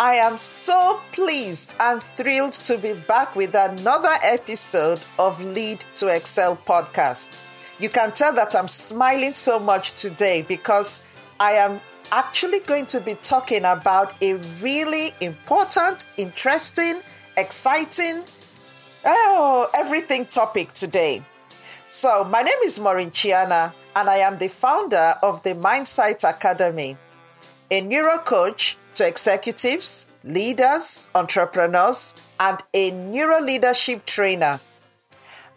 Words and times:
I 0.00 0.14
am 0.14 0.38
so 0.38 1.00
pleased 1.10 1.74
and 1.80 2.00
thrilled 2.00 2.52
to 2.52 2.78
be 2.78 2.92
back 2.92 3.34
with 3.34 3.56
another 3.56 4.14
episode 4.22 5.02
of 5.18 5.42
Lead 5.42 5.84
to 5.96 6.06
Excel 6.06 6.56
podcast. 6.56 7.44
You 7.80 7.88
can 7.88 8.12
tell 8.12 8.32
that 8.34 8.54
I'm 8.54 8.68
smiling 8.68 9.32
so 9.32 9.58
much 9.58 9.94
today 9.94 10.42
because 10.42 11.00
I 11.40 11.54
am 11.54 11.80
actually 12.12 12.60
going 12.60 12.86
to 12.86 13.00
be 13.00 13.14
talking 13.14 13.64
about 13.64 14.14
a 14.22 14.34
really 14.62 15.14
important, 15.20 16.06
interesting, 16.16 17.00
exciting, 17.36 18.22
oh, 19.04 19.68
everything 19.74 20.26
topic 20.26 20.74
today. 20.74 21.24
So, 21.90 22.22
my 22.22 22.42
name 22.42 22.58
is 22.62 22.78
Maureen 22.78 23.10
Chiana, 23.10 23.72
and 23.96 24.08
I 24.08 24.18
am 24.18 24.38
the 24.38 24.46
founder 24.46 25.14
of 25.24 25.42
the 25.42 25.56
Mindsight 25.56 26.22
Academy, 26.22 26.96
a 27.68 27.80
neuro 27.80 28.18
coach 28.18 28.76
to 28.98 29.06
executives, 29.06 30.06
leaders, 30.24 31.08
entrepreneurs, 31.14 32.16
and 32.40 32.60
a 32.74 32.90
neuro 32.90 33.40
leadership 33.40 34.04
trainer. 34.04 34.58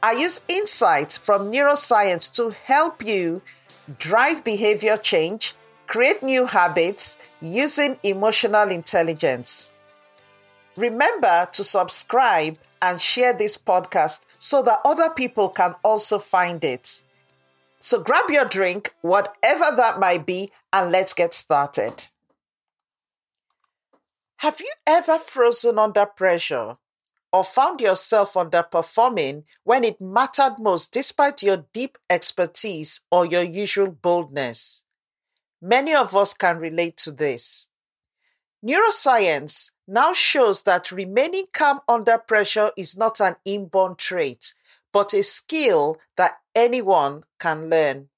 I 0.04 0.14
use 0.14 0.46
insights 0.48 1.18
from 1.18 1.52
neuroscience 1.52 2.32
to 2.36 2.52
help 2.66 3.04
you 3.04 3.42
drive 3.98 4.44
behavior 4.44 4.96
change, 4.96 5.56
create 5.88 6.22
new 6.22 6.46
habits 6.46 7.18
using 7.42 7.98
emotional 8.04 8.70
intelligence. 8.70 9.74
Remember 10.78 11.48
to 11.54 11.64
subscribe 11.64 12.60
and 12.80 13.02
share 13.02 13.34
this 13.34 13.58
podcast 13.58 14.22
so 14.38 14.62
that 14.62 14.82
other 14.86 15.10
people 15.10 15.50
can 15.50 15.74
also 15.84 16.20
find 16.20 16.64
it. 16.64 17.02
So 17.80 18.00
grab 18.00 18.30
your 18.30 18.46
drink, 18.46 18.94
whatever 19.02 19.76
that 19.78 20.00
might 20.00 20.28
be, 20.28 20.52
and 20.72 20.92
let's 20.92 21.14
get 21.14 21.34
started. 21.34 22.06
Have 24.42 24.60
you 24.60 24.72
ever 24.88 25.20
frozen 25.20 25.78
under 25.78 26.08
pressure 26.08 26.78
or 27.32 27.44
found 27.44 27.80
yourself 27.80 28.34
underperforming 28.34 29.44
when 29.64 29.84
it 29.84 30.02
mattered 30.02 30.56
most 30.58 30.92
despite 30.92 31.44
your 31.44 31.66
deep 31.74 32.00
expertise 32.10 33.02
or 33.12 33.24
your 33.24 33.44
usual 33.44 33.92
boldness? 33.92 34.84
Many 35.62 35.94
of 35.94 36.16
us 36.16 36.34
can 36.34 36.58
relate 36.58 36.98
to 36.98 37.12
this. 37.12 37.70
Neuroscience 38.66 39.74
now 39.88 40.12
shows 40.12 40.64
that 40.64 40.92
remaining 40.92 41.46
calm 41.54 41.82
under 41.88 42.18
pressure 42.18 42.72
is 42.76 42.98
not 42.98 43.22
an 43.22 43.36
inborn 43.46 43.94
trait, 43.96 44.56
but 44.92 45.14
a 45.14 45.22
skill 45.22 46.00
that 46.18 46.40
anyone 46.56 47.26
can 47.38 47.70
learn. 47.70 48.10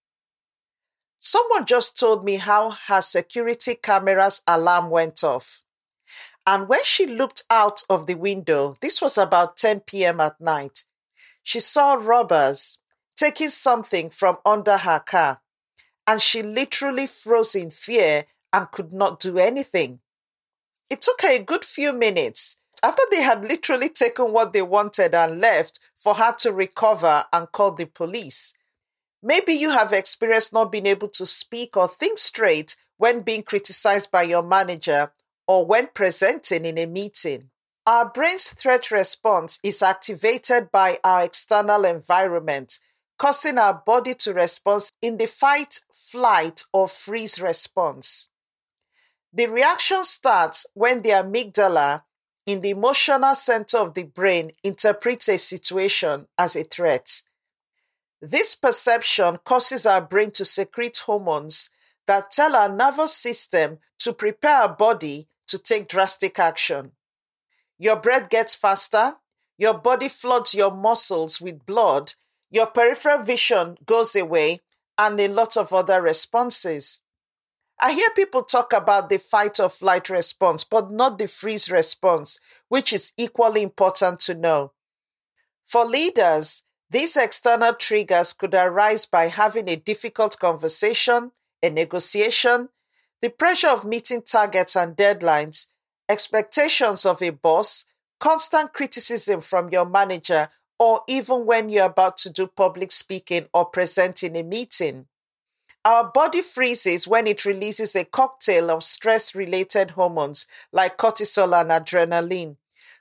Someone 1.19 1.65
just 1.65 1.99
told 1.99 2.23
me 2.23 2.37
how 2.37 2.77
her 2.87 3.01
security 3.01 3.75
camera's 3.75 4.41
alarm 4.47 4.89
went 4.89 5.21
off. 5.21 5.63
And 6.45 6.67
when 6.67 6.83
she 6.83 7.05
looked 7.05 7.43
out 7.49 7.83
of 7.89 8.05
the 8.05 8.15
window, 8.15 8.75
this 8.81 9.01
was 9.01 9.17
about 9.17 9.55
10 9.57 9.81
p.m. 9.81 10.19
at 10.19 10.39
night, 10.41 10.83
she 11.41 11.59
saw 11.59 11.93
robbers 11.93 12.79
taking 13.15 13.49
something 13.49 14.09
from 14.09 14.37
under 14.45 14.77
her 14.77 14.99
car. 14.99 15.41
And 16.05 16.21
she 16.21 16.43
literally 16.43 17.07
froze 17.07 17.55
in 17.55 17.69
fear 17.69 18.25
and 18.51 18.71
could 18.71 18.93
not 18.93 19.19
do 19.19 19.37
anything. 19.37 19.99
It 20.89 21.01
took 21.01 21.21
her 21.21 21.31
a 21.31 21.43
good 21.43 21.63
few 21.63 21.93
minutes 21.93 22.57
after 22.83 23.03
they 23.09 23.21
had 23.21 23.45
literally 23.45 23.89
taken 23.89 24.33
what 24.33 24.51
they 24.51 24.61
wanted 24.61 25.15
and 25.15 25.39
left 25.39 25.79
for 25.97 26.15
her 26.15 26.33
to 26.39 26.51
recover 26.51 27.23
and 27.31 27.51
call 27.51 27.71
the 27.71 27.85
police. 27.85 28.53
Maybe 29.21 29.53
you 29.53 29.69
have 29.69 29.93
experienced 29.93 30.51
not 30.51 30.71
being 30.71 30.85
able 30.85 31.07
to 31.09 31.25
speak 31.25 31.77
or 31.77 31.87
think 31.87 32.17
straight 32.17 32.75
when 32.97 33.21
being 33.21 33.43
criticized 33.43 34.11
by 34.11 34.23
your 34.23 34.43
manager 34.43 35.11
or 35.47 35.65
when 35.65 35.87
presenting 35.93 36.65
in 36.65 36.77
a 36.77 36.85
meeting. 36.85 37.49
Our 37.85 38.09
brain's 38.09 38.49
threat 38.49 38.91
response 38.91 39.59
is 39.63 39.81
activated 39.81 40.71
by 40.71 40.99
our 41.03 41.23
external 41.23 41.83
environment, 41.83 42.79
causing 43.17 43.57
our 43.57 43.73
body 43.73 44.13
to 44.15 44.33
respond 44.33 44.83
in 45.01 45.17
the 45.17 45.27
fight, 45.27 45.81
flight, 45.93 46.63
or 46.71 46.87
freeze 46.87 47.41
response. 47.41 48.29
The 49.33 49.47
reaction 49.47 50.03
starts 50.05 50.65
when 50.73 51.01
the 51.01 51.09
amygdala 51.09 52.03
in 52.45 52.61
the 52.61 52.69
emotional 52.69 53.35
center 53.35 53.77
of 53.77 53.93
the 53.93 54.03
brain 54.03 54.51
interprets 54.63 55.27
a 55.27 55.37
situation 55.37 56.27
as 56.37 56.55
a 56.55 56.63
threat. 56.63 57.21
This 58.21 58.55
perception 58.55 59.39
causes 59.43 59.85
our 59.85 60.01
brain 60.01 60.31
to 60.31 60.45
secrete 60.45 60.97
hormones 61.05 61.69
that 62.07 62.31
tell 62.31 62.55
our 62.55 62.73
nervous 62.73 63.13
system 63.13 63.79
to 63.99 64.13
prepare 64.13 64.61
our 64.61 64.75
body 64.75 65.27
to 65.47 65.57
take 65.57 65.87
drastic 65.87 66.39
action. 66.39 66.91
Your 67.77 67.95
breath 67.95 68.29
gets 68.29 68.55
faster, 68.55 69.15
your 69.57 69.77
body 69.77 70.09
floods 70.09 70.53
your 70.53 70.71
muscles 70.71 71.41
with 71.41 71.65
blood, 71.65 72.13
your 72.49 72.67
peripheral 72.67 73.23
vision 73.23 73.77
goes 73.85 74.15
away, 74.15 74.61
and 74.97 75.19
a 75.19 75.27
lot 75.27 75.57
of 75.57 75.73
other 75.73 76.01
responses. 76.01 77.01
I 77.79 77.93
hear 77.93 78.09
people 78.15 78.43
talk 78.43 78.71
about 78.71 79.09
the 79.09 79.17
fight 79.17 79.59
or 79.59 79.69
flight 79.69 80.09
response, 80.09 80.63
but 80.63 80.91
not 80.91 81.17
the 81.17 81.27
freeze 81.27 81.69
response, 81.69 82.39
which 82.69 82.93
is 82.93 83.11
equally 83.17 83.61
important 83.63 84.19
to 84.21 84.35
know. 84.35 84.71
For 85.65 85.85
leaders, 85.85 86.63
these 86.89 87.17
external 87.17 87.73
triggers 87.73 88.33
could 88.33 88.53
arise 88.53 89.05
by 89.05 89.27
having 89.27 89.67
a 89.67 89.75
difficult 89.75 90.37
conversation, 90.39 91.31
a 91.63 91.69
negotiation, 91.69 92.69
the 93.23 93.29
pressure 93.29 93.69
of 93.69 93.85
meeting 93.85 94.21
targets 94.21 94.75
and 94.75 94.97
deadlines, 94.97 95.67
expectations 96.09 97.05
of 97.05 97.21
a 97.21 97.29
boss, 97.29 97.85
constant 98.19 98.73
criticism 98.73 99.39
from 99.39 99.69
your 99.69 99.85
manager, 99.85 100.49
or 100.77 101.03
even 101.07 101.45
when 101.45 101.69
you're 101.69 101.85
about 101.85 102.17
to 102.17 102.29
do 102.29 102.47
public 102.47 102.91
speaking 102.91 103.47
or 103.53 103.63
present 103.63 104.23
in 104.23 104.35
a 104.35 104.43
meeting. 104.43 105.05
Our 105.85 106.11
body 106.11 106.41
freezes 106.41 107.07
when 107.07 107.25
it 107.25 107.45
releases 107.45 107.95
a 107.95 108.03
cocktail 108.03 108.69
of 108.69 108.83
stress 108.83 109.33
related 109.33 109.91
hormones 109.91 110.45
like 110.73 110.97
cortisol 110.97 111.57
and 111.61 111.71
adrenaline, 111.71 112.57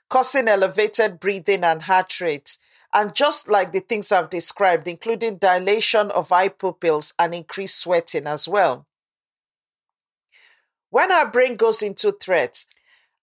causing 0.09 0.47
elevated 0.47 1.19
breathing 1.19 1.65
and 1.65 1.81
heart 1.81 2.21
rate. 2.21 2.57
And 2.93 3.13
just 3.13 3.49
like 3.49 3.73
the 3.73 3.81
things 3.81 4.09
I've 4.09 4.29
described, 4.29 4.87
including 4.87 5.35
dilation 5.35 6.11
of 6.11 6.31
eye 6.31 6.47
pupils 6.47 7.13
and 7.19 7.35
increased 7.35 7.81
sweating 7.81 8.25
as 8.25 8.47
well. 8.47 8.85
When 10.93 11.11
our 11.11 11.27
brain 11.27 11.55
goes 11.55 11.81
into 11.81 12.11
threat, 12.11 12.65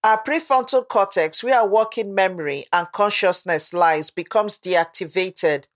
our 0.03 0.21
prefrontal 0.21 0.89
cortex, 0.89 1.45
where 1.45 1.61
our 1.61 1.69
working 1.69 2.13
memory 2.13 2.65
and 2.73 2.91
consciousness 2.91 3.73
lies, 3.73 4.11
becomes 4.11 4.59
deactivated, 4.59 5.67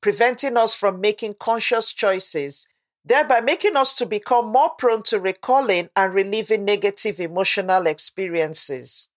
preventing 0.00 0.56
us 0.56 0.72
from 0.72 1.00
making 1.00 1.34
conscious 1.40 1.92
choices, 1.92 2.68
thereby 3.04 3.40
making 3.40 3.76
us 3.76 3.96
to 3.96 4.06
become 4.06 4.52
more 4.52 4.70
prone 4.78 5.02
to 5.02 5.18
recalling 5.18 5.88
and 5.96 6.14
reliving 6.14 6.64
negative 6.64 7.18
emotional 7.18 7.88
experiences. 7.88 9.08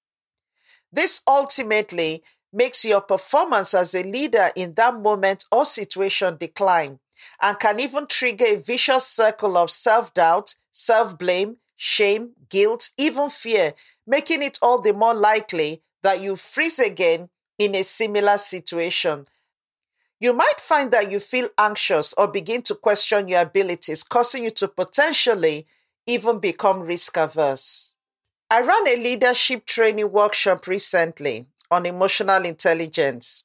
This 0.91 1.21
ultimately 1.27 2.23
makes 2.51 2.83
your 2.83 3.01
performance 3.01 3.75
as 3.75 3.93
a 3.93 4.01
leader 4.01 4.49
in 4.55 4.73
that 4.73 4.99
moment 4.99 5.45
or 5.51 5.63
situation 5.63 6.37
decline 6.37 6.97
and 7.39 7.59
can 7.59 7.79
even 7.79 8.07
trigger 8.07 8.45
a 8.47 8.55
vicious 8.55 9.05
circle 9.05 9.57
of 9.57 9.69
self 9.69 10.11
doubt, 10.15 10.55
self 10.71 11.19
blame, 11.19 11.57
shame, 11.75 12.31
guilt, 12.49 12.89
even 12.97 13.29
fear, 13.29 13.73
making 14.07 14.43
it 14.43 14.57
all 14.61 14.79
the 14.81 14.93
more 14.93 15.13
likely 15.13 15.81
that 16.03 16.21
you 16.21 16.35
freeze 16.35 16.79
again 16.79 17.29
in 17.57 17.75
a 17.75 17.83
similar 17.83 18.37
situation. 18.37 19.25
You 20.19 20.33
might 20.33 20.59
find 20.59 20.91
that 20.91 21.11
you 21.11 21.19
feel 21.19 21.49
anxious 21.57 22.13
or 22.13 22.27
begin 22.27 22.61
to 22.63 22.75
question 22.75 23.27
your 23.27 23.41
abilities, 23.41 24.03
causing 24.03 24.43
you 24.43 24.51
to 24.51 24.67
potentially 24.67 25.67
even 26.07 26.39
become 26.39 26.81
risk 26.81 27.17
averse. 27.17 27.93
I 28.49 28.61
ran 28.61 28.87
a 28.87 29.01
leadership 29.01 29.65
training 29.65 30.11
workshop 30.11 30.67
recently 30.67 31.47
on 31.71 31.85
emotional 31.85 32.45
intelligence. 32.45 33.43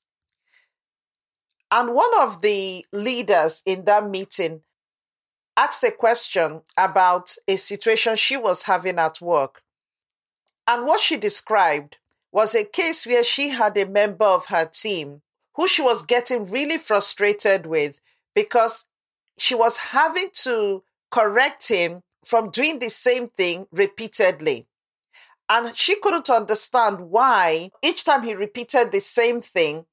And 1.73 1.95
one 1.95 2.11
of 2.21 2.43
the 2.43 2.85
leaders 2.93 3.63
in 3.65 3.85
that 3.87 4.09
meeting 4.09 4.63
asked 5.61 5.85
a 5.85 5.91
question 5.91 6.63
about 6.79 7.37
a 7.47 7.57
situation 7.57 8.17
she 8.17 8.35
was 8.35 8.63
having 8.63 8.99
at 8.99 9.21
work. 9.21 9.63
And 10.67 10.87
what 10.87 11.01
she 11.01 11.19
described 11.19 11.99
was 12.33 12.55
a 12.55 12.65
case 12.65 13.07
where 13.07 13.23
she 13.23 13.51
had 13.51 13.77
a 13.77 13.87
member 13.87 14.25
of 14.25 14.47
her 14.47 14.65
team 14.65 15.21
who 15.57 15.69
she 15.69 15.83
was 15.83 16.01
getting 16.01 16.51
really 16.51 16.79
frustrated 16.79 17.67
with 17.67 18.01
because 18.35 18.87
she 19.37 19.55
was 19.55 19.77
having 19.99 20.31
to 20.45 20.83
correct 21.11 21.69
him 21.69 22.03
from 22.25 22.51
doing 22.51 22.79
the 22.79 22.89
same 22.89 23.29
thing 23.29 23.67
repeatedly. 23.71 24.67
And 25.51 25.77
she 25.77 25.97
couldn't 26.01 26.31
understand 26.31 27.11
why 27.11 27.71
each 27.83 28.05
time 28.05 28.23
he 28.23 28.35
repeated 28.35 28.93
the 28.93 29.01
same 29.01 29.43
thing, 29.43 29.85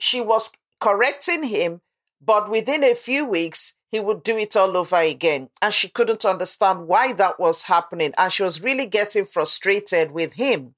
she 0.00 0.20
was 0.20 0.50
correcting 0.80 1.44
him, 1.44 1.82
but 2.20 2.50
within 2.50 2.82
a 2.82 2.94
few 2.94 3.24
weeks, 3.24 3.74
he 3.92 4.00
would 4.00 4.22
do 4.22 4.38
it 4.38 4.56
all 4.56 4.76
over 4.76 4.96
again. 4.96 5.50
And 5.60 5.72
she 5.72 5.88
couldn't 5.88 6.24
understand 6.24 6.88
why 6.88 7.12
that 7.12 7.38
was 7.38 7.64
happening. 7.64 8.14
And 8.16 8.32
she 8.32 8.42
was 8.42 8.62
really 8.62 8.86
getting 8.86 9.26
frustrated 9.26 10.10
with 10.12 10.32
him. 10.32 10.74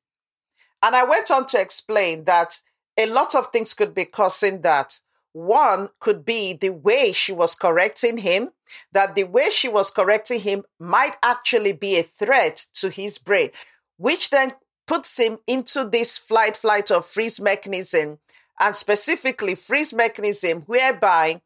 And 0.82 0.94
I 0.96 1.04
went 1.04 1.30
on 1.30 1.46
to 1.46 1.60
explain 1.60 2.24
that 2.24 2.60
a 2.98 3.06
lot 3.06 3.34
of 3.36 3.46
things 3.46 3.72
could 3.72 3.94
be 3.94 4.04
causing 4.04 4.62
that. 4.62 5.00
One 5.32 5.90
could 6.00 6.24
be 6.24 6.52
the 6.52 6.70
way 6.70 7.12
she 7.12 7.32
was 7.32 7.54
correcting 7.54 8.18
him, 8.18 8.50
that 8.92 9.14
the 9.14 9.24
way 9.24 9.48
she 9.50 9.68
was 9.68 9.90
correcting 9.90 10.40
him 10.40 10.64
might 10.78 11.16
actually 11.22 11.72
be 11.72 11.98
a 11.98 12.02
threat 12.02 12.66
to 12.74 12.90
his 12.90 13.18
brain, 13.18 13.50
which 13.96 14.30
then 14.30 14.52
puts 14.86 15.18
him 15.18 15.38
into 15.46 15.84
this 15.84 16.18
flight, 16.18 16.56
flight, 16.56 16.90
or 16.90 17.00
freeze 17.00 17.40
mechanism, 17.40 18.18
and 18.60 18.76
specifically 18.76 19.54
freeze 19.54 19.94
mechanism, 19.94 20.62
whereby 20.62 21.40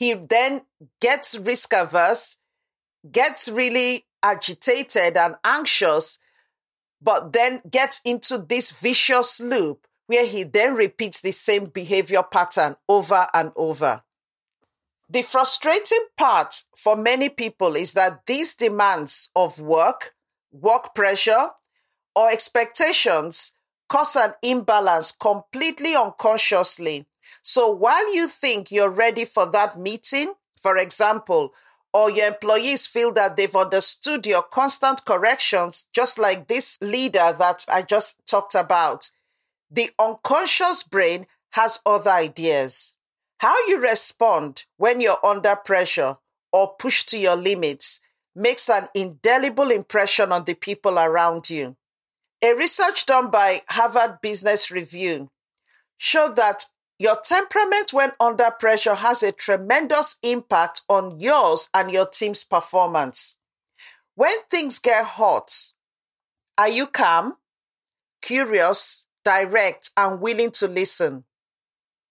he 0.00 0.14
then 0.14 0.62
gets 0.98 1.38
risk 1.38 1.74
averse, 1.74 2.38
gets 3.12 3.50
really 3.50 4.06
agitated 4.22 5.14
and 5.14 5.34
anxious, 5.44 6.18
but 7.02 7.34
then 7.34 7.60
gets 7.70 8.00
into 8.02 8.38
this 8.38 8.70
vicious 8.70 9.40
loop 9.40 9.86
where 10.06 10.24
he 10.26 10.42
then 10.42 10.74
repeats 10.74 11.20
the 11.20 11.32
same 11.32 11.66
behavior 11.66 12.22
pattern 12.22 12.76
over 12.88 13.26
and 13.34 13.52
over. 13.56 14.02
The 15.10 15.20
frustrating 15.20 16.06
part 16.16 16.62
for 16.74 16.96
many 16.96 17.28
people 17.28 17.76
is 17.76 17.92
that 17.92 18.24
these 18.26 18.54
demands 18.54 19.30
of 19.36 19.60
work, 19.60 20.14
work 20.50 20.94
pressure, 20.94 21.50
or 22.16 22.30
expectations 22.30 23.52
cause 23.90 24.16
an 24.16 24.32
imbalance 24.42 25.12
completely 25.12 25.94
unconsciously. 25.94 27.06
So 27.42 27.70
while 27.70 28.14
you 28.14 28.28
think 28.28 28.70
you're 28.70 28.90
ready 28.90 29.24
for 29.24 29.46
that 29.50 29.78
meeting, 29.78 30.34
for 30.56 30.76
example, 30.76 31.54
or 31.92 32.10
your 32.10 32.28
employees 32.28 32.86
feel 32.86 33.12
that 33.14 33.36
they've 33.36 33.56
understood 33.56 34.26
your 34.26 34.42
constant 34.42 35.04
corrections, 35.04 35.86
just 35.92 36.18
like 36.18 36.46
this 36.46 36.78
leader 36.80 37.34
that 37.38 37.64
I 37.68 37.82
just 37.82 38.24
talked 38.26 38.54
about, 38.54 39.10
the 39.70 39.90
unconscious 39.98 40.82
brain 40.82 41.26
has 41.52 41.80
other 41.84 42.10
ideas. 42.10 42.94
How 43.38 43.56
you 43.66 43.80
respond 43.80 44.66
when 44.76 45.00
you're 45.00 45.24
under 45.24 45.56
pressure 45.56 46.18
or 46.52 46.74
pushed 46.78 47.08
to 47.10 47.18
your 47.18 47.36
limits 47.36 48.00
makes 48.34 48.68
an 48.68 48.88
indelible 48.94 49.70
impression 49.70 50.30
on 50.30 50.44
the 50.44 50.54
people 50.54 50.98
around 50.98 51.50
you. 51.50 51.76
A 52.42 52.54
research 52.54 53.06
done 53.06 53.30
by 53.30 53.62
Harvard 53.68 54.20
Business 54.20 54.70
Review 54.70 55.30
showed 55.96 56.36
that 56.36 56.66
your 57.00 57.16
temperament 57.16 57.94
when 57.94 58.10
under 58.20 58.50
pressure 58.50 58.94
has 58.94 59.22
a 59.22 59.32
tremendous 59.32 60.18
impact 60.22 60.82
on 60.86 61.18
yours 61.18 61.70
and 61.72 61.90
your 61.90 62.04
team's 62.04 62.44
performance. 62.44 63.38
When 64.16 64.42
things 64.50 64.78
get 64.78 65.06
hot, 65.06 65.72
are 66.58 66.68
you 66.68 66.86
calm, 66.86 67.36
curious, 68.20 69.06
direct, 69.24 69.92
and 69.96 70.20
willing 70.20 70.50
to 70.50 70.68
listen. 70.68 71.24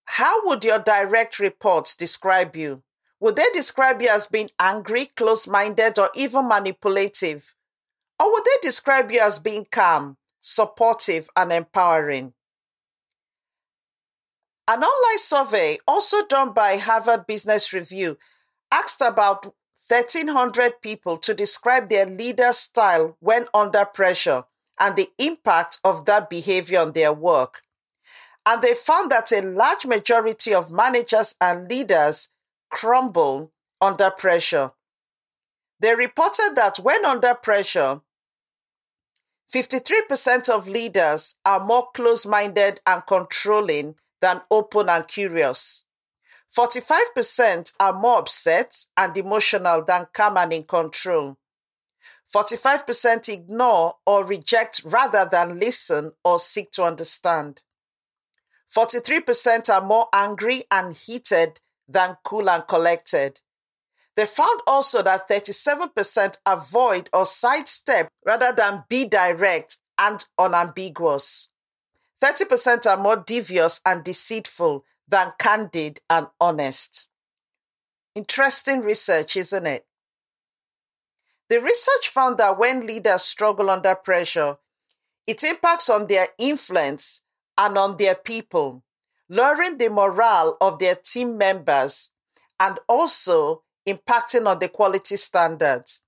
How 0.05 0.43
would 0.47 0.63
your 0.63 0.79
direct 0.79 1.37
reports 1.37 1.95
describe 1.95 2.55
you? 2.55 2.81
Would 3.19 3.35
they 3.35 3.45
describe 3.53 4.01
you 4.01 4.09
as 4.09 4.25
being 4.25 4.49
angry, 4.59 5.05
close 5.05 5.47
minded, 5.47 5.99
or 5.99 6.09
even 6.15 6.47
manipulative? 6.47 7.53
Or 8.19 8.31
would 8.31 8.43
they 8.43 8.67
describe 8.67 9.11
you 9.11 9.19
as 9.19 9.37
being 9.37 9.67
calm, 9.69 10.17
supportive, 10.41 11.29
and 11.35 11.51
empowering? 11.51 12.33
An 14.69 14.83
online 14.83 15.17
survey, 15.17 15.79
also 15.87 16.27
done 16.27 16.53
by 16.53 16.77
Harvard 16.77 17.25
Business 17.25 17.73
Review, 17.73 18.19
asked 18.71 19.01
about 19.01 19.45
1,300 19.87 20.79
people 20.83 21.17
to 21.17 21.33
describe 21.33 21.89
their 21.89 22.05
leader 22.05 22.53
style 22.53 23.17
when 23.19 23.47
under 23.51 23.83
pressure 23.83 24.43
and 24.79 24.95
the 24.95 25.09
impact 25.17 25.79
of 25.83 26.05
that 26.05 26.29
behavior 26.29 26.81
on 26.81 26.91
their 26.91 27.11
work. 27.11 27.63
And 28.45 28.61
they 28.61 28.75
found 28.75 29.11
that 29.11 29.31
a 29.31 29.41
large 29.41 29.87
majority 29.87 30.53
of 30.53 30.69
managers 30.69 31.33
and 31.41 31.67
leaders 31.67 32.29
crumble 32.69 33.51
under 33.81 34.11
pressure. 34.11 34.73
They 35.79 35.95
reported 35.95 36.51
that 36.57 36.77
when 36.77 37.05
under 37.05 37.33
pressure, 37.33 38.01
53% 39.51 40.47
of 40.47 40.67
leaders 40.67 41.33
are 41.43 41.65
more 41.65 41.87
close 41.95 42.27
minded 42.27 42.81
and 42.85 43.03
controlling 43.07 43.95
than 44.21 44.41
open 44.51 44.89
and 44.89 45.07
curious. 45.07 45.85
45% 46.55 47.73
are 47.79 47.93
more 47.93 48.19
upset 48.19 48.85
and 48.97 49.15
emotional 49.17 49.83
than 49.85 50.07
calm 50.13 50.37
and 50.37 50.51
in 50.53 50.63
control. 50.63 51.37
45% 52.33 53.29
ignore 53.29 53.95
or 54.05 54.23
reject 54.23 54.81
rather 54.83 55.27
than 55.29 55.59
listen 55.59 56.11
or 56.23 56.39
seek 56.39 56.71
to 56.71 56.83
understand. 56.83 57.61
43% 58.75 59.69
are 59.73 59.85
more 59.85 60.07
angry 60.13 60.63
and 60.69 60.95
heated 60.95 61.59
than 61.87 62.17
cool 62.23 62.49
and 62.49 62.67
collected. 62.67 63.41
They 64.15 64.25
found 64.25 64.61
also 64.67 65.01
that 65.01 65.27
37% 65.29 66.37
avoid 66.45 67.09
or 67.13 67.25
sidestep 67.25 68.09
rather 68.25 68.51
than 68.51 68.83
be 68.89 69.05
direct 69.05 69.77
and 69.97 70.23
unambiguous. 70.37 71.49
30% 72.21 72.85
are 72.85 73.01
more 73.01 73.17
devious 73.17 73.81
and 73.85 74.03
deceitful 74.03 74.83
than 75.07 75.33
candid 75.39 76.01
and 76.09 76.27
honest. 76.39 77.07
Interesting 78.15 78.81
research, 78.81 79.37
isn't 79.37 79.65
it? 79.65 79.85
The 81.49 81.61
research 81.61 82.09
found 82.09 82.37
that 82.37 82.59
when 82.59 82.85
leaders 82.85 83.23
struggle 83.23 83.69
under 83.69 83.95
pressure, 83.95 84.57
it 85.25 85.43
impacts 85.43 85.89
on 85.89 86.07
their 86.07 86.27
influence 86.37 87.21
and 87.57 87.77
on 87.77 87.97
their 87.97 88.15
people, 88.15 88.83
lowering 89.29 89.77
the 89.77 89.89
morale 89.89 90.57
of 90.61 90.79
their 90.79 90.95
team 90.95 91.37
members 91.37 92.11
and 92.59 92.79
also 92.87 93.63
impacting 93.87 94.45
on 94.45 94.59
the 94.59 94.67
quality 94.67 95.15
standards. 95.15 96.01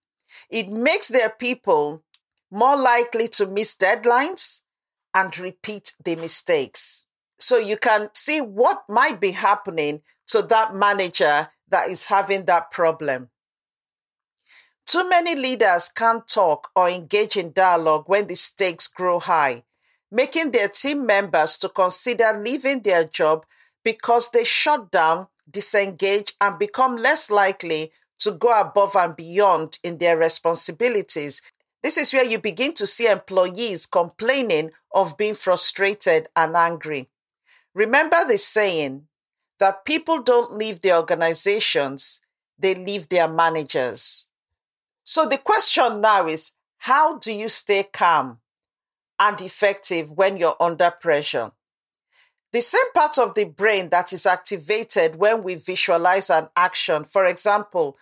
It 0.50 0.69
makes 0.69 1.07
their 1.07 1.30
people 1.30 2.04
more 2.52 2.78
likely 2.78 3.28
to 3.30 3.48
miss 3.48 3.75
deadlines 3.75 4.62
and 5.13 5.38
repeat 5.38 5.94
the 6.04 6.16
mistakes. 6.16 7.06
So 7.40 7.58
you 7.58 7.78
can 7.78 8.10
see 8.13 8.40
what 8.40 8.84
might 8.88 9.19
be 9.19 9.31
happening 9.31 10.02
to 10.28 10.42
that 10.44 10.75
manager 10.75 11.50
that 11.69 11.90
is 11.90 12.06
having 12.06 12.46
that 12.46 12.72
problem. 12.72 13.30
Too 14.86 15.08
many 15.08 15.36
leaders 15.36 15.90
can't 15.90 16.28
talk 16.28 16.69
or 16.76 16.90
engage 16.90 17.38
in 17.38 17.54
dialogue 17.54 18.04
when 18.07 18.28
the 18.28 18.35
stakes 18.35 18.88
grow 18.88 19.19
high, 19.19 19.64
making 20.12 20.52
their 20.52 20.68
team 20.68 21.06
members 21.06 21.57
to 21.59 21.69
consider 21.69 22.38
leaving 22.38 22.81
their 22.81 23.06
job 23.06 23.45
because 23.83 24.30
they 24.31 24.44
shut 24.44 24.92
down, 24.92 25.28
disengage, 25.50 26.33
and 26.42 26.59
become 26.59 26.97
less 26.97 27.31
likely 27.31 27.92
to 28.19 28.31
go 28.31 28.59
above 28.59 28.95
and 28.95 29.16
beyond 29.16 29.80
in 29.83 29.97
their 29.97 30.18
responsibilities. 30.18 31.42
This 31.81 31.97
is 31.97 32.14
where 32.14 32.26
you 32.26 32.40
begin 32.40 32.73
to 32.76 32.85
see 32.85 33.07
employees 33.07 33.85
complaining 33.85 34.71
of 34.94 35.18
being 35.18 35.33
frustrated 35.33 36.28
and 36.35 36.56
angry. 36.56 37.09
Remember 37.73 38.26
the 38.28 38.38
saying 38.38 39.07
that 39.59 39.85
people 39.85 40.21
don't 40.21 40.54
leave 40.54 40.81
the 40.81 40.95
organizations, 40.95 42.21
they 42.57 42.76
leave 42.76 43.09
their 43.09 43.28
managers. 43.28 44.28
So 45.04 45.28
the 45.28 45.38
question 45.38 46.02
now 46.02 46.28
is 46.28 46.54
how 46.80 47.18
do 47.18 47.31
you 47.31 47.50
stay 47.50 47.83
calm 47.92 48.40
and 49.19 49.40
effective 49.42 50.11
when 50.11 50.38
you're 50.38 50.56
under 50.59 50.92
pressure? 50.92 51.52
The 52.52 52.61
same 52.61 52.92
part 52.94 53.18
of 53.18 53.33
the 53.33 53.45
brain 53.45 53.90
that 53.90 54.11
is 54.11 54.26
activated 54.26 55.16
when 55.16 55.42
we 55.42 55.56
visualize 55.56 56.30
an 56.30 56.50
action, 56.56 57.06
for 57.06 57.26
example, 57.26 57.97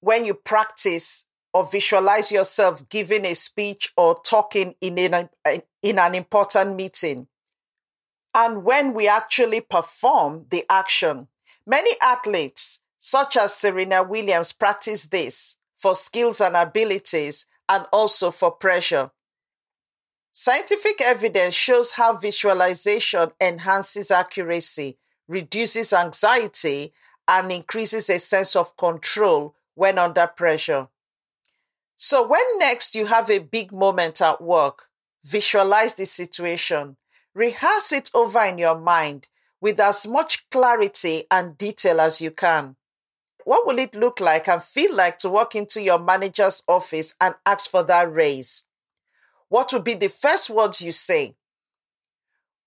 when 0.00 0.24
you 0.24 0.34
practice 0.34 1.26
or 1.52 1.66
visualize 1.66 2.32
yourself 2.32 2.88
giving 2.88 3.26
a 3.26 3.34
speech 3.34 3.92
or 3.96 4.18
talking 4.24 4.74
in 4.80 4.98
an, 4.98 5.28
in 5.82 5.98
an 5.98 6.14
important 6.14 6.76
meeting. 6.76 7.26
And 8.34 8.64
when 8.64 8.94
we 8.94 9.08
actually 9.08 9.60
perform 9.60 10.46
the 10.50 10.64
action, 10.70 11.28
many 11.66 11.90
athletes, 12.02 12.80
such 12.98 13.36
as 13.36 13.54
Serena 13.54 14.02
Williams, 14.02 14.52
practice 14.52 15.06
this 15.06 15.56
for 15.76 15.94
skills 15.94 16.40
and 16.40 16.56
abilities 16.56 17.46
and 17.68 17.84
also 17.92 18.30
for 18.30 18.50
pressure. 18.50 19.10
Scientific 20.32 21.02
evidence 21.02 21.54
shows 21.54 21.92
how 21.92 22.16
visualization 22.16 23.30
enhances 23.38 24.10
accuracy, 24.10 24.96
reduces 25.28 25.92
anxiety, 25.92 26.92
and 27.28 27.52
increases 27.52 28.08
a 28.08 28.18
sense 28.18 28.56
of 28.56 28.76
control 28.76 29.54
when 29.74 29.98
under 29.98 30.26
pressure. 30.26 30.88
So, 32.04 32.26
when 32.26 32.42
next 32.58 32.96
you 32.96 33.06
have 33.06 33.30
a 33.30 33.38
big 33.38 33.70
moment 33.70 34.20
at 34.20 34.42
work, 34.42 34.88
visualize 35.24 35.94
the 35.94 36.04
situation, 36.04 36.96
rehearse 37.32 37.92
it 37.92 38.10
over 38.12 38.42
in 38.44 38.58
your 38.58 38.76
mind 38.76 39.28
with 39.60 39.78
as 39.78 40.08
much 40.08 40.50
clarity 40.50 41.22
and 41.30 41.56
detail 41.56 42.00
as 42.00 42.20
you 42.20 42.32
can. 42.32 42.74
What 43.44 43.68
will 43.68 43.78
it 43.78 43.94
look 43.94 44.18
like 44.18 44.48
and 44.48 44.60
feel 44.60 44.92
like 44.92 45.16
to 45.18 45.30
walk 45.30 45.54
into 45.54 45.80
your 45.80 46.00
manager's 46.00 46.64
office 46.66 47.14
and 47.20 47.36
ask 47.46 47.70
for 47.70 47.84
that 47.84 48.12
raise? 48.12 48.64
What 49.48 49.72
will 49.72 49.82
be 49.82 49.94
the 49.94 50.08
first 50.08 50.50
words 50.50 50.82
you 50.82 50.90
say? 50.90 51.36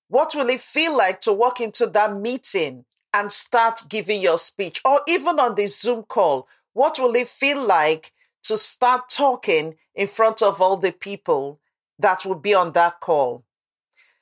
What 0.08 0.34
will 0.34 0.48
it 0.48 0.62
feel 0.62 0.98
like 0.98 1.20
to 1.22 1.34
walk 1.34 1.60
into 1.60 1.88
that 1.88 2.16
meeting 2.16 2.86
and 3.14 3.30
start 3.34 3.82
giving 3.90 4.22
your 4.22 4.38
speech? 4.38 4.80
Or 4.86 5.02
even 5.10 5.42
on 5.42 5.56
the 5.56 5.68
Zoom 5.68 6.04
call, 6.04 6.48
what 6.72 7.00
will 7.00 7.16
it 7.16 7.28
feel 7.28 7.62
like 7.62 8.14
to 8.46 8.58
start 8.58 9.10
talking 9.10 9.76
in 9.94 10.08
front 10.08 10.42
of 10.42 10.62
all 10.62 10.78
the 10.78 10.92
people 10.92 11.60
that 12.00 12.26
will 12.26 12.36
be 12.36 12.54
on 12.54 12.72
that 12.74 13.00
call? 13.00 13.44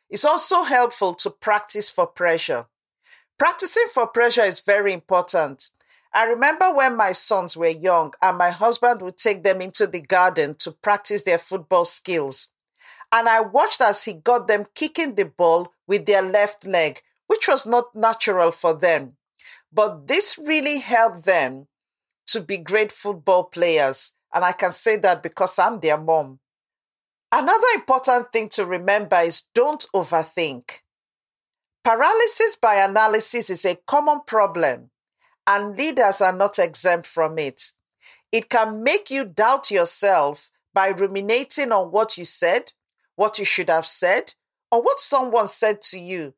It's 0.10 0.26
also 0.26 0.64
helpful 0.64 1.14
to 1.16 1.30
practice 1.30 1.90
for 1.90 2.06
pressure. 2.06 2.68
Practicing 3.38 3.88
for 3.94 4.08
pressure 4.08 4.44
is 4.44 4.60
very 4.60 4.94
important. 4.94 5.70
I 6.14 6.26
remember 6.26 6.72
when 6.72 6.96
my 6.96 7.12
sons 7.12 7.58
were 7.58 7.68
young 7.68 8.14
and 8.22 8.38
my 8.38 8.52
husband 8.52 9.02
would 9.02 9.18
take 9.18 9.44
them 9.44 9.62
into 9.62 9.88
the 9.88 10.02
garden 10.02 10.54
to 10.60 10.72
practice 10.72 11.24
their 11.24 11.40
football 11.40 11.86
skills. 11.86 12.50
And 13.12 13.28
I 13.28 13.42
watched 13.42 13.82
as 13.82 14.04
he 14.06 14.14
got 14.14 14.48
them 14.48 14.68
kicking 14.76 15.16
the 15.16 15.26
ball 15.26 15.74
with 15.88 16.06
their 16.06 16.22
left 16.22 16.66
leg, 16.66 17.02
which 17.26 17.48
was 17.48 17.66
not 17.66 17.96
natural 17.96 18.52
for 18.52 18.76
them. 18.76 19.18
But 19.72 20.08
this 20.08 20.38
really 20.38 20.78
helped 20.78 21.26
them 21.26 21.68
to 22.28 22.42
be 22.42 22.58
great 22.58 22.92
football 22.92 23.46
players. 23.46 24.14
And 24.34 24.44
I 24.44 24.52
can 24.52 24.72
say 24.72 24.98
that 24.98 25.22
because 25.22 25.60
I'm 25.60 25.80
their 25.80 25.98
mom. 25.98 26.40
Another 27.32 27.68
important 27.76 28.32
thing 28.32 28.50
to 28.50 28.66
remember 28.66 29.18
is 29.18 29.48
don't 29.54 29.86
overthink. 29.96 30.82
Paralysis 31.84 32.56
by 32.56 32.76
analysis 32.76 33.50
is 33.50 33.66
a 33.66 33.76
common 33.88 34.22
problem, 34.26 34.92
and 35.46 35.78
leaders 35.78 36.22
are 36.22 36.32
not 36.32 36.60
exempt 36.60 37.06
from 37.08 37.38
it. 37.38 37.72
It 38.32 38.50
can 38.50 38.84
make 38.84 39.10
you 39.10 39.26
doubt 39.26 39.70
yourself 39.70 40.50
by 40.74 40.88
ruminating 40.88 41.72
on 41.72 41.92
what 41.92 42.18
you 42.18 42.26
said, 42.26 42.72
what 43.16 43.38
you 43.38 43.46
should 43.46 43.70
have 43.70 43.86
said, 43.86 44.34
or 44.72 44.82
what 44.82 45.00
someone 45.00 45.48
said 45.48 45.82
to 45.82 46.00
you, 46.00 46.34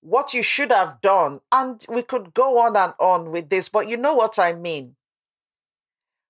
what 0.00 0.34
you 0.34 0.42
should 0.42 0.70
have 0.70 1.00
done. 1.00 1.40
And 1.50 1.84
we 1.88 2.02
could 2.02 2.34
go 2.34 2.58
on 2.58 2.76
and 2.76 2.92
on 3.00 3.30
with 3.30 3.48
this, 3.48 3.68
but 3.68 3.88
you 3.88 3.96
know 3.96 4.14
what 4.14 4.38
I 4.38 4.52
mean. 4.52 4.96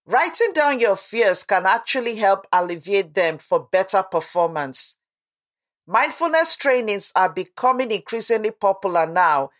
Writing 0.04 0.52
down 0.52 0.80
your 0.80 0.96
fears 0.96 1.44
can 1.44 1.64
actually 1.64 2.16
help 2.16 2.46
alleviate 2.52 3.14
them 3.14 3.38
for 3.38 3.68
better 3.70 4.02
performance. 4.02 4.96
Mindfulness 5.86 6.56
trainings 6.56 7.12
are 7.14 7.28
becoming 7.28 7.92
increasingly 7.92 8.50
popular 8.50 9.06
now 9.06 9.50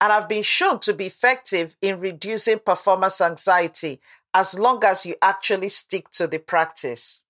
and 0.00 0.10
have 0.10 0.28
been 0.28 0.42
shown 0.42 0.80
to 0.80 0.92
be 0.92 1.06
effective 1.06 1.76
in 1.80 2.00
reducing 2.00 2.58
performance 2.58 3.20
anxiety 3.20 4.00
as 4.34 4.58
long 4.58 4.82
as 4.84 5.06
you 5.06 5.14
actually 5.22 5.68
stick 5.68 6.10
to 6.10 6.26
the 6.26 6.38
practice. 6.38 7.22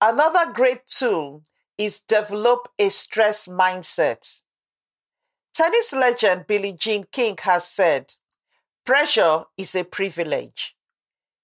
Another 0.00 0.52
great 0.52 0.86
tool 0.86 1.42
is 1.78 2.00
develop 2.00 2.68
a 2.78 2.88
stress 2.90 3.48
mindset. 3.48 4.42
Tennis 5.52 5.92
legend 5.92 6.46
Billie 6.46 6.74
Jean 6.74 7.06
King 7.10 7.36
has 7.42 7.66
said, 7.66 8.14
pressure 8.84 9.44
is 9.56 9.74
a 9.74 9.84
privilege. 9.84 10.75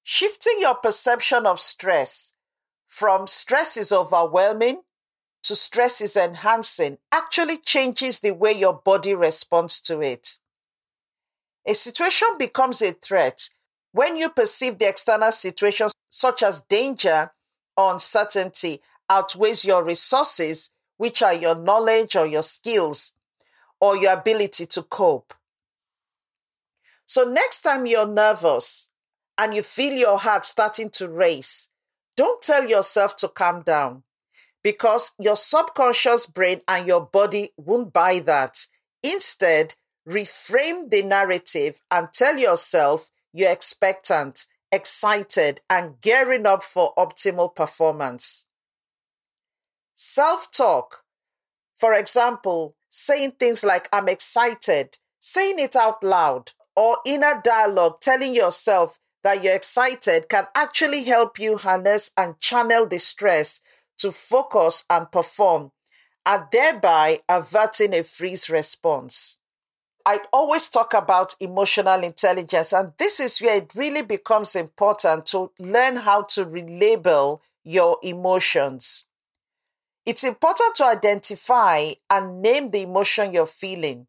Shifting 0.02 0.56
your 0.60 0.74
perception 0.74 1.46
of 1.46 1.60
stress 1.60 2.32
from 2.86 3.26
stress 3.26 3.76
is 3.76 3.92
overwhelming 3.92 4.82
to 5.44 5.56
stress 5.56 6.00
is 6.00 6.16
enhancing 6.16 6.98
actually 7.10 7.58
changes 7.58 8.20
the 8.20 8.32
way 8.32 8.52
your 8.52 8.74
body 8.74 9.14
responds 9.14 9.80
to 9.80 10.00
it. 10.00 10.38
A 11.66 11.74
situation 11.74 12.28
becomes 12.38 12.82
a 12.82 12.92
threat 12.92 13.48
when 13.92 14.16
you 14.16 14.30
perceive 14.30 14.78
the 14.78 14.88
external 14.88 15.32
situation, 15.32 15.88
such 16.08 16.42
as 16.42 16.62
danger 16.62 17.30
or 17.76 17.92
uncertainty, 17.92 18.80
outweighs 19.08 19.64
your 19.64 19.84
resources, 19.84 20.70
which 20.96 21.22
are 21.22 21.34
your 21.34 21.54
knowledge 21.54 22.16
or 22.16 22.26
your 22.26 22.42
skills 22.42 23.12
or 23.80 23.96
your 23.96 24.14
ability 24.14 24.66
to 24.66 24.82
cope. 24.82 25.34
So, 27.04 27.24
next 27.24 27.60
time 27.62 27.84
you're 27.86 28.06
nervous, 28.06 28.88
and 29.38 29.54
you 29.54 29.62
feel 29.62 29.94
your 29.94 30.18
heart 30.18 30.44
starting 30.44 30.90
to 30.90 31.08
race, 31.08 31.68
don't 32.16 32.42
tell 32.42 32.66
yourself 32.66 33.16
to 33.16 33.28
calm 33.28 33.62
down 33.62 34.02
because 34.62 35.12
your 35.18 35.36
subconscious 35.36 36.26
brain 36.26 36.60
and 36.68 36.86
your 36.86 37.00
body 37.00 37.50
won't 37.56 37.92
buy 37.92 38.20
that. 38.20 38.66
Instead, 39.02 39.74
reframe 40.08 40.90
the 40.90 41.02
narrative 41.02 41.80
and 41.90 42.12
tell 42.12 42.36
yourself 42.36 43.10
you're 43.32 43.50
expectant, 43.50 44.46
excited, 44.70 45.60
and 45.68 46.00
gearing 46.00 46.46
up 46.46 46.62
for 46.62 46.92
optimal 46.96 47.54
performance. 47.54 48.46
Self 49.94 50.50
talk, 50.50 51.04
for 51.74 51.94
example, 51.94 52.74
saying 52.90 53.32
things 53.32 53.64
like, 53.64 53.88
I'm 53.92 54.08
excited, 54.08 54.98
saying 55.18 55.58
it 55.58 55.74
out 55.74 56.02
loud, 56.02 56.52
or 56.76 56.98
inner 57.04 57.40
dialogue 57.42 58.00
telling 58.00 58.34
yourself 58.34 58.98
that 59.22 59.42
you're 59.42 59.54
excited 59.54 60.28
can 60.28 60.46
actually 60.54 61.04
help 61.04 61.38
you 61.38 61.56
harness 61.56 62.10
and 62.16 62.38
channel 62.40 62.86
the 62.86 62.98
stress 62.98 63.60
to 63.98 64.10
focus 64.10 64.84
and 64.90 65.10
perform, 65.12 65.70
and 66.26 66.44
thereby 66.50 67.20
averting 67.28 67.94
a 67.94 68.02
freeze 68.02 68.50
response. 68.50 69.38
I 70.04 70.20
always 70.32 70.68
talk 70.68 70.94
about 70.94 71.36
emotional 71.40 72.02
intelligence, 72.02 72.72
and 72.72 72.92
this 72.98 73.20
is 73.20 73.38
where 73.40 73.58
it 73.58 73.72
really 73.76 74.02
becomes 74.02 74.56
important 74.56 75.26
to 75.26 75.52
learn 75.60 75.96
how 75.96 76.22
to 76.22 76.44
relabel 76.44 77.40
your 77.62 77.98
emotions. 78.02 79.06
It's 80.04 80.24
important 80.24 80.74
to 80.76 80.86
identify 80.86 81.92
and 82.10 82.42
name 82.42 82.70
the 82.70 82.82
emotion 82.82 83.32
you're 83.32 83.46
feeling. 83.46 84.08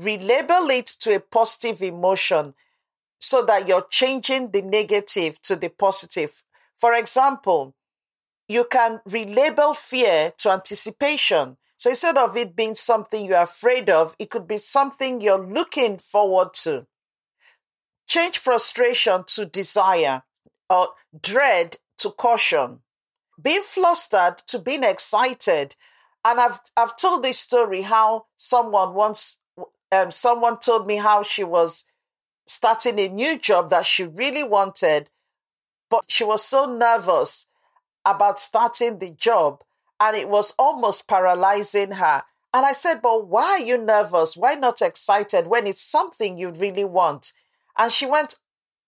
Relabel 0.00 0.70
it 0.78 0.86
to 1.00 1.14
a 1.14 1.20
positive 1.20 1.82
emotion 1.82 2.54
so 3.18 3.42
that 3.42 3.66
you're 3.66 3.86
changing 3.90 4.50
the 4.50 4.62
negative 4.62 5.40
to 5.42 5.56
the 5.56 5.68
positive. 5.68 6.42
For 6.76 6.92
example, 6.94 7.74
you 8.48 8.66
can 8.70 9.00
relabel 9.08 9.76
fear 9.76 10.32
to 10.38 10.50
anticipation. 10.50 11.56
So 11.76 11.90
instead 11.90 12.16
of 12.16 12.36
it 12.36 12.56
being 12.56 12.74
something 12.74 13.24
you're 13.24 13.42
afraid 13.42 13.90
of, 13.90 14.14
it 14.18 14.30
could 14.30 14.46
be 14.46 14.56
something 14.56 15.20
you're 15.20 15.44
looking 15.44 15.98
forward 15.98 16.54
to. 16.54 16.86
Change 18.06 18.38
frustration 18.38 19.24
to 19.28 19.46
desire 19.46 20.22
or 20.70 20.88
dread 21.20 21.78
to 21.98 22.10
caution. 22.10 22.80
Being 23.40 23.62
flustered 23.62 24.38
to 24.46 24.58
being 24.58 24.84
excited. 24.84 25.76
And 26.24 26.40
I've 26.40 26.60
I've 26.76 26.96
told 26.96 27.22
this 27.22 27.38
story 27.38 27.82
how 27.82 28.26
someone 28.36 28.94
once 28.94 29.38
um, 29.92 30.10
someone 30.10 30.58
told 30.58 30.86
me 30.86 30.96
how 30.96 31.22
she 31.22 31.44
was 31.44 31.84
starting 32.46 32.98
a 32.98 33.08
new 33.08 33.38
job 33.38 33.70
that 33.70 33.86
she 33.86 34.04
really 34.04 34.44
wanted, 34.44 35.10
but 35.90 36.04
she 36.08 36.24
was 36.24 36.44
so 36.44 36.66
nervous 36.66 37.48
about 38.04 38.38
starting 38.38 38.98
the 38.98 39.10
job 39.10 39.62
and 40.00 40.16
it 40.16 40.28
was 40.28 40.54
almost 40.58 41.08
paralyzing 41.08 41.92
her. 41.92 42.22
And 42.54 42.64
I 42.64 42.72
said, 42.72 43.02
But 43.02 43.26
why 43.26 43.42
are 43.44 43.60
you 43.60 43.78
nervous? 43.78 44.36
Why 44.36 44.54
not 44.54 44.80
excited 44.80 45.46
when 45.46 45.66
it's 45.66 45.82
something 45.82 46.38
you 46.38 46.50
really 46.50 46.84
want? 46.84 47.32
And 47.76 47.92
she 47.92 48.06
went, 48.06 48.36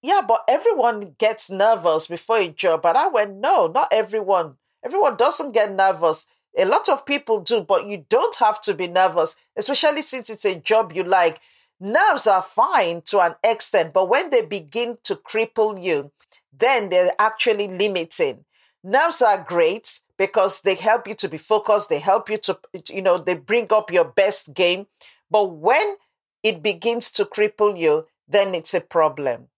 Yeah, 0.02 0.22
but 0.26 0.44
everyone 0.48 1.16
gets 1.18 1.50
nervous 1.50 2.06
before 2.06 2.38
a 2.38 2.48
job. 2.48 2.86
And 2.86 2.96
I 2.96 3.08
went, 3.08 3.36
No, 3.36 3.66
not 3.66 3.88
everyone. 3.90 4.56
Everyone 4.84 5.16
doesn't 5.16 5.52
get 5.52 5.72
nervous. 5.72 6.26
A 6.56 6.64
lot 6.64 6.88
of 6.88 7.04
people 7.04 7.40
do, 7.40 7.60
but 7.60 7.86
you 7.86 8.04
don't 8.08 8.36
have 8.36 8.60
to 8.62 8.74
be 8.74 8.86
nervous, 8.86 9.36
especially 9.56 10.02
since 10.02 10.30
it's 10.30 10.44
a 10.44 10.56
job 10.58 10.92
you 10.94 11.02
like. 11.04 11.40
Nerves 11.80 12.26
are 12.26 12.42
fine 12.42 13.02
to 13.02 13.20
an 13.20 13.34
extent, 13.44 13.92
but 13.92 14.08
when 14.08 14.30
they 14.30 14.42
begin 14.42 14.98
to 15.04 15.14
cripple 15.14 15.80
you, 15.80 16.10
then 16.56 16.88
they're 16.88 17.12
actually 17.18 17.68
limiting. 17.68 18.44
Nerves 18.82 19.22
are 19.22 19.44
great 19.46 20.00
because 20.16 20.62
they 20.62 20.74
help 20.74 21.06
you 21.06 21.14
to 21.14 21.28
be 21.28 21.38
focused, 21.38 21.88
they 21.88 22.00
help 22.00 22.28
you 22.28 22.36
to, 22.38 22.58
you 22.90 23.02
know, 23.02 23.18
they 23.18 23.36
bring 23.36 23.66
up 23.70 23.92
your 23.92 24.04
best 24.04 24.54
game. 24.54 24.86
But 25.30 25.52
when 25.52 25.96
it 26.42 26.62
begins 26.62 27.10
to 27.12 27.24
cripple 27.24 27.78
you, 27.78 28.06
then 28.26 28.54
it's 28.54 28.74
a 28.74 28.80
problem. 28.80 29.48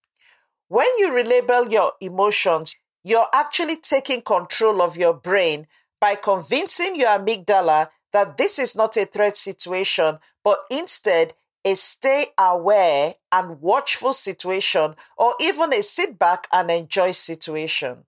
When 0.67 0.87
you 0.97 1.09
relabel 1.09 1.71
your 1.71 1.93
emotions, 1.99 2.75
you're 3.03 3.27
actually 3.33 3.77
taking 3.77 4.21
control 4.21 4.81
of 4.81 4.95
your 4.95 5.13
brain 5.13 5.67
by 5.99 6.15
convincing 6.15 6.95
your 6.95 7.09
amygdala 7.09 7.89
that 8.13 8.37
this 8.37 8.59
is 8.59 8.75
not 8.75 8.95
a 8.97 9.05
threat 9.05 9.37
situation, 9.37 10.19
but 10.43 10.59
instead 10.69 11.33
a 11.63 11.75
stay 11.75 12.27
aware 12.37 13.15
and 13.31 13.61
watchful 13.61 14.13
situation, 14.13 14.95
or 15.17 15.35
even 15.39 15.73
a 15.73 15.83
sit 15.83 16.17
back 16.17 16.47
and 16.51 16.71
enjoy 16.71 17.11
situation. 17.11 18.05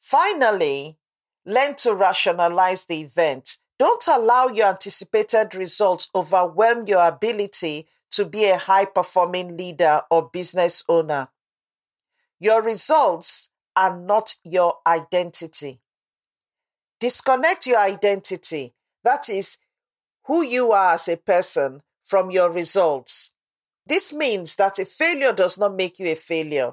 Finally, 0.00 0.96
learn 1.44 1.74
to 1.76 1.94
rationalize 1.94 2.86
the 2.86 3.00
event. 3.00 3.58
Don't 3.78 4.06
allow 4.08 4.48
your 4.48 4.66
anticipated 4.68 5.54
results 5.54 6.10
overwhelm 6.14 6.86
your 6.86 7.06
ability 7.06 7.86
to 8.10 8.24
be 8.24 8.46
a 8.46 8.56
high 8.58 8.84
performing 8.84 9.56
leader 9.56 10.02
or 10.10 10.28
business 10.32 10.82
owner. 10.88 11.28
Your 12.40 12.62
results 12.62 13.50
are 13.76 13.96
not 13.96 14.34
your 14.44 14.78
identity. 14.86 15.80
Disconnect 17.00 17.66
your 17.66 17.78
identity, 17.78 18.74
that 19.04 19.28
is, 19.28 19.58
who 20.24 20.42
you 20.42 20.72
are 20.72 20.94
as 20.94 21.06
a 21.08 21.16
person, 21.16 21.82
from 22.08 22.30
your 22.30 22.50
results. 22.50 23.32
This 23.86 24.14
means 24.14 24.56
that 24.56 24.78
a 24.78 24.86
failure 24.86 25.32
does 25.32 25.58
not 25.58 25.76
make 25.76 25.98
you 25.98 26.06
a 26.08 26.14
failure. 26.14 26.72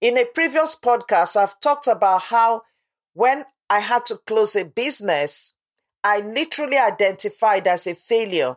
In 0.00 0.18
a 0.18 0.24
previous 0.24 0.74
podcast, 0.74 1.36
I've 1.36 1.60
talked 1.60 1.86
about 1.86 2.22
how 2.22 2.62
when 3.14 3.44
I 3.70 3.80
had 3.80 4.04
to 4.06 4.16
close 4.26 4.56
a 4.56 4.64
business, 4.64 5.54
I 6.02 6.20
literally 6.20 6.76
identified 6.76 7.66
as 7.68 7.86
a 7.86 7.94
failure. 7.94 8.56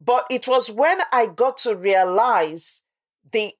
But 0.00 0.26
it 0.30 0.46
was 0.46 0.70
when 0.70 0.98
I 1.12 1.26
got 1.26 1.56
to 1.58 1.74
realize 1.74 2.82
the 3.30 3.52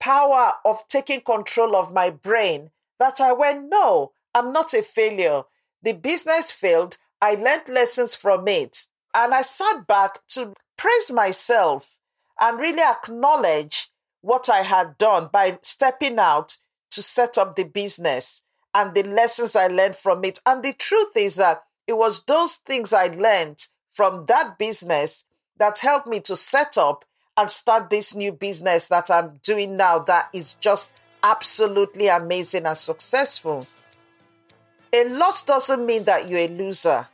power 0.00 0.52
of 0.64 0.86
taking 0.88 1.20
control 1.20 1.76
of 1.76 1.92
my 1.92 2.10
brain 2.10 2.70
that 2.98 3.20
I 3.20 3.32
went, 3.32 3.68
no, 3.68 4.12
I'm 4.34 4.52
not 4.52 4.72
a 4.72 4.82
failure. 4.82 5.42
The 5.82 5.92
business 5.92 6.50
failed. 6.50 6.96
I 7.20 7.34
learned 7.34 7.68
lessons 7.68 8.14
from 8.14 8.48
it. 8.48 8.87
And 9.14 9.34
I 9.34 9.42
sat 9.42 9.86
back 9.86 10.26
to 10.28 10.54
praise 10.76 11.10
myself 11.10 11.98
and 12.40 12.58
really 12.58 12.82
acknowledge 12.82 13.90
what 14.20 14.48
I 14.48 14.62
had 14.62 14.98
done 14.98 15.28
by 15.32 15.58
stepping 15.62 16.18
out 16.18 16.58
to 16.90 17.02
set 17.02 17.38
up 17.38 17.56
the 17.56 17.64
business 17.64 18.42
and 18.74 18.94
the 18.94 19.02
lessons 19.02 19.56
I 19.56 19.66
learned 19.66 19.96
from 19.96 20.24
it. 20.24 20.40
And 20.46 20.62
the 20.62 20.72
truth 20.72 21.16
is 21.16 21.36
that 21.36 21.62
it 21.86 21.96
was 21.96 22.24
those 22.24 22.56
things 22.56 22.92
I 22.92 23.06
learned 23.06 23.66
from 23.88 24.26
that 24.26 24.58
business 24.58 25.24
that 25.58 25.78
helped 25.80 26.06
me 26.06 26.20
to 26.20 26.36
set 26.36 26.78
up 26.78 27.04
and 27.36 27.50
start 27.50 27.90
this 27.90 28.14
new 28.14 28.32
business 28.32 28.88
that 28.88 29.10
I'm 29.10 29.40
doing 29.42 29.76
now 29.76 30.00
that 30.00 30.28
is 30.32 30.54
just 30.54 30.92
absolutely 31.22 32.08
amazing 32.08 32.66
and 32.66 32.76
successful. 32.76 33.66
A 34.92 35.08
loss 35.08 35.44
doesn't 35.44 35.84
mean 35.84 36.04
that 36.04 36.28
you're 36.28 36.40
a 36.40 36.48
loser, 36.48 37.08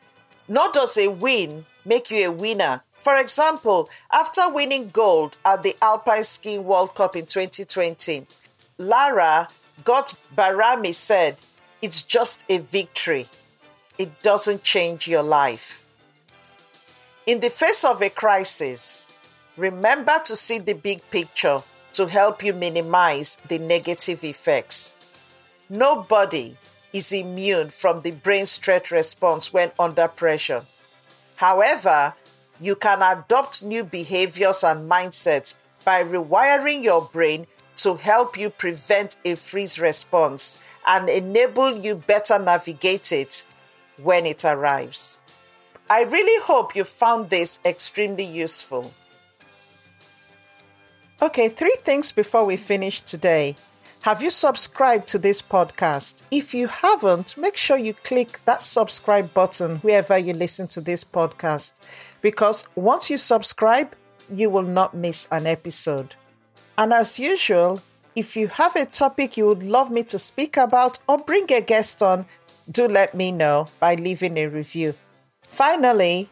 nor 0.48 0.70
does 0.72 0.96
a 0.96 1.08
win 1.08 1.66
make 1.84 2.10
you 2.10 2.28
a 2.28 2.32
winner. 2.32 2.82
For 2.98 3.16
example, 3.16 3.88
after 4.12 4.48
winning 4.48 4.88
gold 4.88 5.36
at 5.44 5.62
the 5.62 5.76
Alpine 5.82 6.24
Skiing 6.24 6.64
World 6.64 6.94
Cup 6.94 7.16
in 7.16 7.26
2020, 7.26 8.26
Lara 8.78 9.48
Got 9.82 10.14
Barami 10.34 10.94
said, 10.94 11.36
It's 11.82 12.02
just 12.02 12.44
a 12.48 12.58
victory. 12.58 13.26
It 13.98 14.22
doesn't 14.22 14.62
change 14.62 15.08
your 15.08 15.22
life. 15.22 15.86
In 17.26 17.40
the 17.40 17.50
face 17.50 17.84
of 17.84 18.02
a 18.02 18.10
crisis, 18.10 19.08
remember 19.56 20.18
to 20.24 20.36
see 20.36 20.58
the 20.58 20.74
big 20.74 21.00
picture 21.10 21.60
to 21.94 22.06
help 22.06 22.44
you 22.44 22.52
minimize 22.52 23.36
the 23.48 23.58
negative 23.58 24.22
effects. 24.24 24.94
Nobody 25.68 26.56
is 26.92 27.12
immune 27.12 27.70
from 27.70 28.02
the 28.02 28.12
brain 28.12 28.46
stress 28.46 28.90
response 28.90 29.52
when 29.52 29.72
under 29.78 30.06
pressure. 30.06 30.64
However, 31.36 32.14
you 32.60 32.76
can 32.76 33.02
adopt 33.02 33.64
new 33.64 33.84
behaviors 33.84 34.62
and 34.62 34.90
mindsets 34.90 35.56
by 35.84 36.02
rewiring 36.02 36.82
your 36.84 37.02
brain 37.02 37.46
to 37.76 37.96
help 37.96 38.38
you 38.38 38.50
prevent 38.50 39.16
a 39.24 39.34
freeze 39.34 39.78
response 39.78 40.58
and 40.86 41.08
enable 41.08 41.76
you 41.76 41.96
better 41.96 42.38
navigate 42.38 43.12
it 43.12 43.44
when 44.02 44.26
it 44.26 44.44
arrives. 44.44 45.20
I 45.88 46.04
really 46.04 46.42
hope 46.42 46.74
you 46.74 46.84
found 46.84 47.30
this 47.30 47.58
extremely 47.64 48.24
useful. 48.24 48.92
Okay, 51.20 51.48
three 51.48 51.76
things 51.80 52.12
before 52.12 52.44
we 52.44 52.56
finish 52.56 53.00
today. 53.00 53.56
Have 54.04 54.22
you 54.22 54.28
subscribed 54.28 55.08
to 55.08 55.18
this 55.18 55.40
podcast? 55.40 56.24
If 56.30 56.52
you 56.52 56.68
haven't, 56.68 57.38
make 57.38 57.56
sure 57.56 57.78
you 57.78 57.94
click 57.94 58.38
that 58.44 58.62
subscribe 58.62 59.32
button 59.32 59.76
wherever 59.76 60.18
you 60.18 60.34
listen 60.34 60.68
to 60.68 60.82
this 60.82 61.02
podcast 61.02 61.72
because 62.20 62.68
once 62.74 63.08
you 63.08 63.16
subscribe, 63.16 63.96
you 64.30 64.50
will 64.50 64.68
not 64.80 64.92
miss 64.92 65.26
an 65.30 65.46
episode. 65.46 66.16
And 66.76 66.92
as 66.92 67.18
usual, 67.18 67.80
if 68.14 68.36
you 68.36 68.48
have 68.48 68.76
a 68.76 68.84
topic 68.84 69.38
you 69.38 69.46
would 69.46 69.62
love 69.62 69.90
me 69.90 70.02
to 70.02 70.18
speak 70.18 70.58
about 70.58 70.98
or 71.08 71.16
bring 71.16 71.50
a 71.50 71.62
guest 71.62 72.02
on, 72.02 72.26
do 72.70 72.86
let 72.86 73.14
me 73.14 73.32
know 73.32 73.68
by 73.80 73.94
leaving 73.94 74.36
a 74.36 74.48
review. 74.48 74.92
Finally, 75.44 76.28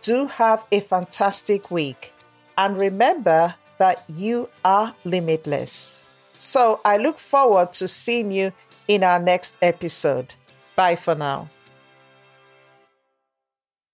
do 0.00 0.28
have 0.28 0.64
a 0.70 0.78
fantastic 0.78 1.72
week 1.72 2.12
and 2.56 2.78
remember 2.78 3.56
that 3.78 4.04
you 4.08 4.48
are 4.64 4.94
limitless. 5.04 6.05
So 6.36 6.80
I 6.84 6.96
look 6.98 7.18
forward 7.18 7.72
to 7.74 7.88
seeing 7.88 8.30
you 8.30 8.52
in 8.88 9.02
our 9.02 9.18
next 9.18 9.56
episode. 9.62 10.34
Bye 10.76 10.96
for 10.96 11.14
now. 11.14 11.48